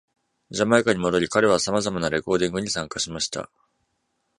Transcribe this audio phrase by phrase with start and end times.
[0.49, 3.51] ジャマイカに戻り、彼はさまざまレコーディングに参加しました。